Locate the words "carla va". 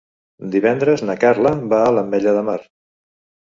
1.25-1.85